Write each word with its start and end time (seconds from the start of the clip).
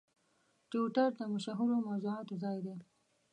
ټویټر 0.69 1.09
د 1.19 1.21
مشهورو 1.33 1.75
موضوعاتو 1.87 2.33
ځای 2.43 2.57
دی. 2.65 2.75